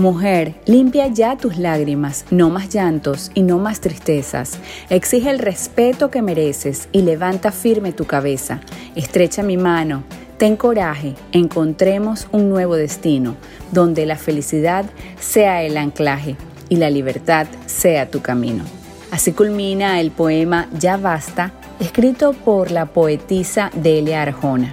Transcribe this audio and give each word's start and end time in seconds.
Mujer, 0.00 0.54
limpia 0.64 1.08
ya 1.08 1.36
tus 1.36 1.58
lágrimas, 1.58 2.24
no 2.30 2.48
más 2.48 2.70
llantos 2.70 3.30
y 3.34 3.42
no 3.42 3.58
más 3.58 3.80
tristezas. 3.80 4.58
Exige 4.88 5.28
el 5.28 5.38
respeto 5.38 6.10
que 6.10 6.22
mereces 6.22 6.88
y 6.90 7.02
levanta 7.02 7.52
firme 7.52 7.92
tu 7.92 8.06
cabeza. 8.06 8.60
Estrecha 8.94 9.42
mi 9.42 9.58
mano, 9.58 10.04
ten 10.38 10.56
coraje, 10.56 11.16
encontremos 11.32 12.28
un 12.32 12.48
nuevo 12.48 12.76
destino, 12.76 13.36
donde 13.72 14.06
la 14.06 14.16
felicidad 14.16 14.86
sea 15.18 15.62
el 15.64 15.76
anclaje 15.76 16.36
y 16.70 16.76
la 16.76 16.88
libertad 16.88 17.46
sea 17.66 18.10
tu 18.10 18.22
camino. 18.22 18.64
Así 19.10 19.32
culmina 19.32 20.00
el 20.00 20.12
poema 20.12 20.66
Ya 20.78 20.96
basta, 20.96 21.52
escrito 21.78 22.32
por 22.32 22.70
la 22.70 22.86
poetisa 22.86 23.70
Delia 23.74 24.22
Arjona. 24.22 24.72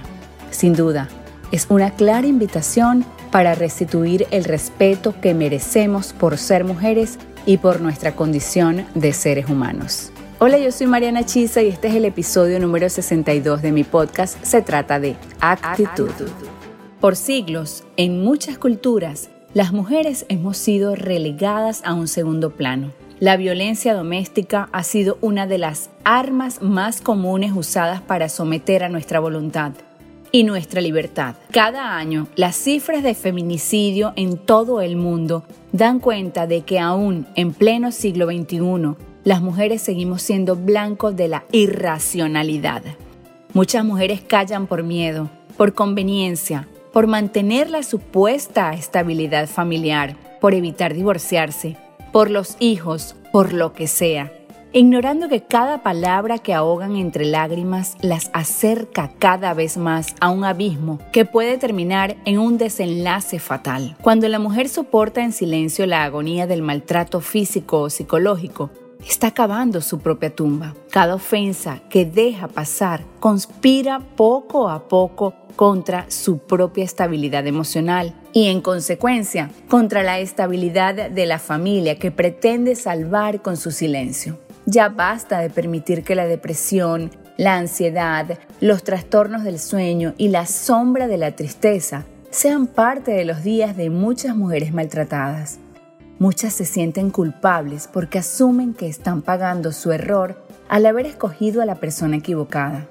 Sin 0.50 0.72
duda, 0.72 1.10
es 1.52 1.66
una 1.70 1.90
clara 1.92 2.26
invitación 2.26 3.04
para 3.30 3.54
restituir 3.54 4.26
el 4.30 4.44
respeto 4.44 5.14
que 5.20 5.34
merecemos 5.34 6.12
por 6.12 6.38
ser 6.38 6.64
mujeres 6.64 7.18
y 7.46 7.58
por 7.58 7.80
nuestra 7.80 8.14
condición 8.14 8.86
de 8.94 9.12
seres 9.12 9.48
humanos. 9.48 10.12
Hola, 10.40 10.58
yo 10.58 10.70
soy 10.70 10.86
Mariana 10.86 11.24
Chisa 11.24 11.62
y 11.62 11.68
este 11.68 11.88
es 11.88 11.94
el 11.94 12.04
episodio 12.04 12.60
número 12.60 12.88
62 12.88 13.60
de 13.60 13.72
mi 13.72 13.84
podcast. 13.84 14.42
Se 14.44 14.62
trata 14.62 15.00
de 15.00 15.16
actitud. 15.40 16.10
Por 17.00 17.16
siglos, 17.16 17.84
en 17.96 18.22
muchas 18.22 18.58
culturas, 18.58 19.30
las 19.54 19.72
mujeres 19.72 20.26
hemos 20.28 20.56
sido 20.56 20.94
relegadas 20.94 21.82
a 21.84 21.94
un 21.94 22.06
segundo 22.06 22.50
plano. 22.50 22.92
La 23.18 23.36
violencia 23.36 23.94
doméstica 23.94 24.68
ha 24.72 24.84
sido 24.84 25.18
una 25.20 25.46
de 25.48 25.58
las 25.58 25.90
armas 26.04 26.62
más 26.62 27.00
comunes 27.00 27.52
usadas 27.52 28.00
para 28.00 28.28
someter 28.28 28.84
a 28.84 28.88
nuestra 28.88 29.18
voluntad 29.18 29.72
y 30.32 30.44
nuestra 30.44 30.80
libertad. 30.80 31.36
Cada 31.50 31.96
año, 31.96 32.26
las 32.36 32.56
cifras 32.56 33.02
de 33.02 33.14
feminicidio 33.14 34.12
en 34.16 34.38
todo 34.38 34.80
el 34.80 34.96
mundo 34.96 35.44
dan 35.72 36.00
cuenta 36.00 36.46
de 36.46 36.62
que 36.62 36.78
aún 36.78 37.26
en 37.34 37.52
pleno 37.52 37.92
siglo 37.92 38.26
XXI, 38.26 38.94
las 39.24 39.42
mujeres 39.42 39.82
seguimos 39.82 40.22
siendo 40.22 40.56
blancos 40.56 41.16
de 41.16 41.28
la 41.28 41.44
irracionalidad. 41.52 42.82
Muchas 43.52 43.84
mujeres 43.84 44.20
callan 44.20 44.66
por 44.66 44.82
miedo, 44.82 45.30
por 45.56 45.74
conveniencia, 45.74 46.68
por 46.92 47.06
mantener 47.06 47.70
la 47.70 47.82
supuesta 47.82 48.72
estabilidad 48.72 49.48
familiar, 49.48 50.16
por 50.40 50.54
evitar 50.54 50.94
divorciarse, 50.94 51.76
por 52.12 52.30
los 52.30 52.56
hijos, 52.60 53.16
por 53.32 53.52
lo 53.52 53.72
que 53.72 53.86
sea 53.86 54.32
ignorando 54.72 55.28
que 55.28 55.42
cada 55.42 55.82
palabra 55.82 56.38
que 56.38 56.54
ahogan 56.54 56.96
entre 56.96 57.24
lágrimas 57.24 57.96
las 58.00 58.30
acerca 58.32 59.10
cada 59.18 59.54
vez 59.54 59.76
más 59.76 60.14
a 60.20 60.30
un 60.30 60.44
abismo 60.44 60.98
que 61.12 61.24
puede 61.24 61.58
terminar 61.58 62.16
en 62.24 62.38
un 62.38 62.58
desenlace 62.58 63.38
fatal. 63.38 63.96
Cuando 64.02 64.28
la 64.28 64.38
mujer 64.38 64.68
soporta 64.68 65.22
en 65.22 65.32
silencio 65.32 65.86
la 65.86 66.04
agonía 66.04 66.46
del 66.46 66.62
maltrato 66.62 67.20
físico 67.20 67.80
o 67.80 67.90
psicológico, 67.90 68.70
está 69.06 69.30
cavando 69.30 69.80
su 69.80 70.00
propia 70.00 70.34
tumba. 70.34 70.74
Cada 70.90 71.14
ofensa 71.14 71.80
que 71.88 72.04
deja 72.04 72.48
pasar 72.48 73.04
conspira 73.20 74.00
poco 74.16 74.68
a 74.68 74.88
poco 74.88 75.34
contra 75.56 76.08
su 76.08 76.38
propia 76.38 76.84
estabilidad 76.84 77.46
emocional 77.46 78.14
y 78.32 78.46
en 78.46 78.60
consecuencia 78.60 79.50
contra 79.68 80.02
la 80.02 80.20
estabilidad 80.20 81.10
de 81.10 81.26
la 81.26 81.38
familia 81.38 81.98
que 81.98 82.10
pretende 82.10 82.76
salvar 82.76 83.42
con 83.42 83.56
su 83.56 83.70
silencio. 83.70 84.38
Ya 84.70 84.90
basta 84.90 85.38
de 85.38 85.48
permitir 85.48 86.04
que 86.04 86.14
la 86.14 86.26
depresión, 86.26 87.10
la 87.38 87.56
ansiedad, 87.56 88.38
los 88.60 88.82
trastornos 88.82 89.42
del 89.42 89.58
sueño 89.58 90.12
y 90.18 90.28
la 90.28 90.44
sombra 90.44 91.08
de 91.08 91.16
la 91.16 91.34
tristeza 91.34 92.04
sean 92.28 92.66
parte 92.66 93.12
de 93.12 93.24
los 93.24 93.42
días 93.42 93.78
de 93.78 93.88
muchas 93.88 94.36
mujeres 94.36 94.74
maltratadas. 94.74 95.58
Muchas 96.18 96.52
se 96.52 96.66
sienten 96.66 97.08
culpables 97.08 97.88
porque 97.90 98.18
asumen 98.18 98.74
que 98.74 98.88
están 98.88 99.22
pagando 99.22 99.72
su 99.72 99.90
error 99.90 100.36
al 100.68 100.84
haber 100.84 101.06
escogido 101.06 101.62
a 101.62 101.64
la 101.64 101.76
persona 101.76 102.16
equivocada. 102.18 102.86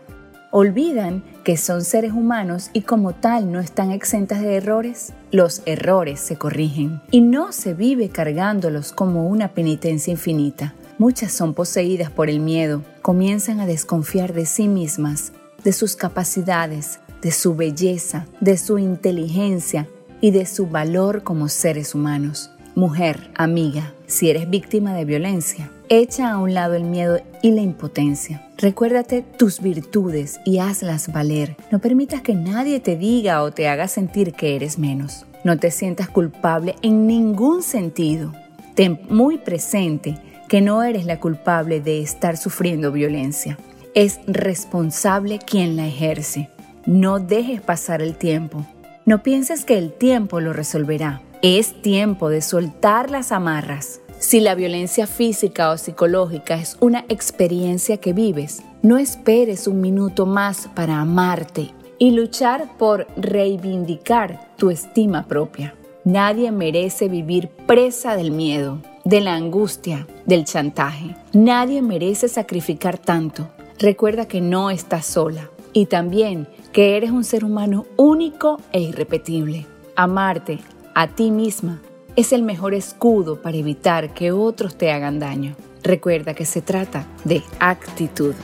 Olvidan 0.49 1.23
que 1.43 1.57
son 1.57 1.83
seres 1.83 2.13
humanos 2.13 2.71
y 2.73 2.81
como 2.81 3.13
tal 3.13 3.51
no 3.51 3.59
están 3.59 3.91
exentas 3.91 4.41
de 4.41 4.55
errores. 4.55 5.13
Los 5.29 5.61
errores 5.67 6.21
se 6.21 6.37
corrigen 6.37 7.03
y 7.11 7.21
no 7.21 7.51
se 7.51 7.75
vive 7.75 8.09
cargándolos 8.09 8.93
como 8.93 9.27
una 9.27 9.49
penitencia 9.49 10.09
infinita. 10.09 10.73
Muchas 10.99 11.31
son 11.31 11.53
poseídas 11.53 12.09
por 12.09 12.27
el 12.27 12.39
miedo, 12.39 12.83
comienzan 13.03 13.59
a 13.59 13.67
desconfiar 13.67 14.33
de 14.33 14.47
sí 14.47 14.67
mismas, 14.67 15.31
de 15.63 15.71
sus 15.71 15.95
capacidades, 15.95 16.99
de 17.21 17.31
su 17.31 17.55
belleza, 17.55 18.25
de 18.39 18.57
su 18.57 18.79
inteligencia 18.79 19.87
y 20.21 20.31
de 20.31 20.47
su 20.47 20.65
valor 20.65 21.21
como 21.21 21.49
seres 21.49 21.93
humanos. 21.93 22.49
Mujer, 22.73 23.29
amiga, 23.35 23.93
si 24.07 24.31
eres 24.31 24.49
víctima 24.49 24.95
de 24.95 25.05
violencia, 25.05 25.71
echa 25.89 26.31
a 26.31 26.39
un 26.39 26.55
lado 26.55 26.73
el 26.73 26.83
miedo 26.83 27.19
y 27.43 27.51
la 27.51 27.61
impotencia. 27.61 28.47
Recuérdate 28.57 29.21
tus 29.21 29.61
virtudes 29.61 30.39
y 30.45 30.57
hazlas 30.57 31.11
valer. 31.11 31.57
No 31.71 31.77
permitas 31.77 32.23
que 32.23 32.33
nadie 32.33 32.79
te 32.79 32.97
diga 32.97 33.43
o 33.43 33.51
te 33.51 33.67
haga 33.67 33.87
sentir 33.87 34.33
que 34.33 34.55
eres 34.55 34.79
menos. 34.79 35.27
No 35.43 35.59
te 35.59 35.69
sientas 35.69 36.09
culpable 36.09 36.75
en 36.81 37.05
ningún 37.05 37.61
sentido. 37.61 38.33
Ten 38.73 38.99
muy 39.09 39.37
presente 39.37 40.19
que 40.47 40.61
no 40.61 40.83
eres 40.83 41.05
la 41.05 41.19
culpable 41.19 41.81
de 41.81 42.01
estar 42.01 42.37
sufriendo 42.37 42.91
violencia. 42.91 43.57
Es 43.93 44.19
responsable 44.27 45.39
quien 45.39 45.75
la 45.75 45.87
ejerce. 45.87 46.49
No 46.85 47.19
dejes 47.19 47.61
pasar 47.61 48.01
el 48.01 48.15
tiempo. 48.15 48.65
No 49.05 49.23
pienses 49.23 49.65
que 49.65 49.77
el 49.77 49.91
tiempo 49.91 50.39
lo 50.39 50.53
resolverá. 50.53 51.21
Es 51.41 51.81
tiempo 51.81 52.29
de 52.29 52.41
soltar 52.41 53.11
las 53.11 53.31
amarras. 53.31 54.01
Si 54.19 54.39
la 54.39 54.55
violencia 54.55 55.05
física 55.05 55.69
o 55.69 55.77
psicológica 55.77 56.55
es 56.55 56.77
una 56.79 57.05
experiencia 57.07 57.97
que 57.97 58.13
vives, 58.13 58.63
no 58.81 58.97
esperes 58.97 59.67
un 59.67 59.81
minuto 59.81 60.25
más 60.25 60.69
para 60.73 60.99
amarte 60.99 61.71
y 61.99 62.11
luchar 62.11 62.77
por 62.77 63.07
reivindicar 63.15 64.55
tu 64.57 64.69
estima 64.69 65.27
propia. 65.27 65.75
Nadie 66.03 66.51
merece 66.51 67.09
vivir 67.09 67.49
presa 67.67 68.15
del 68.15 68.31
miedo 68.31 68.81
de 69.07 69.21
la 69.21 69.35
angustia, 69.35 70.05
del 70.25 70.43
chantaje. 70.43 71.15
Nadie 71.31 71.81
merece 71.81 72.27
sacrificar 72.27 72.97
tanto. 72.97 73.47
Recuerda 73.79 74.27
que 74.27 74.41
no 74.41 74.69
estás 74.69 75.05
sola 75.05 75.49
y 75.71 75.85
también 75.85 76.45
que 76.73 76.97
eres 76.97 77.11
un 77.11 77.23
ser 77.23 77.45
humano 77.45 77.85
único 77.95 78.59
e 78.73 78.81
irrepetible. 78.81 79.65
Amarte 79.95 80.59
a 80.93 81.07
ti 81.07 81.31
misma 81.31 81.81
es 82.17 82.33
el 82.33 82.43
mejor 82.43 82.73
escudo 82.73 83.41
para 83.41 83.55
evitar 83.55 84.13
que 84.13 84.33
otros 84.33 84.77
te 84.77 84.91
hagan 84.91 85.19
daño. 85.19 85.55
Recuerda 85.83 86.33
que 86.33 86.43
se 86.43 86.61
trata 86.61 87.07
de 87.23 87.43
actitud. 87.59 88.35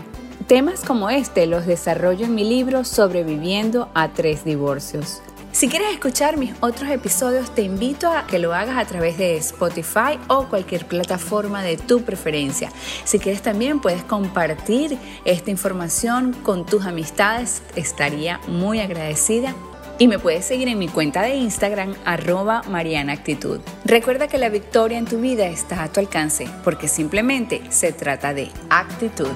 Temas 0.47 0.85
como 0.85 1.09
este 1.09 1.45
los 1.45 1.65
desarrollo 1.65 2.25
en 2.25 2.35
mi 2.35 2.45
libro 2.45 2.85
Sobreviviendo 2.85 3.89
a 3.93 4.13
tres 4.13 4.45
divorcios. 4.45 5.21
Si 5.53 5.69
quieres 5.69 5.91
escuchar 5.93 6.37
mis 6.37 6.51
otros 6.61 6.89
episodios, 6.89 7.53
te 7.53 7.61
invito 7.61 8.09
a 8.09 8.25
que 8.25 8.39
lo 8.39 8.55
hagas 8.55 8.75
a 8.75 8.85
través 8.85 9.19
de 9.19 9.37
Spotify 9.37 10.19
o 10.27 10.49
cualquier 10.49 10.87
plataforma 10.87 11.61
de 11.61 11.77
tu 11.77 12.01
preferencia. 12.01 12.71
Si 13.03 13.19
quieres 13.19 13.43
también 13.43 13.79
puedes 13.79 14.03
compartir 14.03 14.97
esta 15.25 15.51
información 15.51 16.33
con 16.41 16.65
tus 16.65 16.87
amistades, 16.87 17.61
estaría 17.75 18.39
muy 18.47 18.79
agradecida. 18.79 19.53
Y 19.99 20.07
me 20.07 20.17
puedes 20.17 20.43
seguir 20.43 20.69
en 20.69 20.79
mi 20.79 20.87
cuenta 20.87 21.21
de 21.21 21.35
Instagram, 21.35 21.93
arroba 22.03 22.63
Mariana 22.63 23.13
Actitud. 23.13 23.59
Recuerda 23.85 24.27
que 24.27 24.39
la 24.39 24.49
victoria 24.49 24.97
en 24.97 25.05
tu 25.05 25.21
vida 25.21 25.45
está 25.45 25.83
a 25.83 25.93
tu 25.93 25.99
alcance, 25.99 26.49
porque 26.63 26.87
simplemente 26.87 27.61
se 27.69 27.93
trata 27.93 28.33
de 28.33 28.49
actitud. 28.71 29.29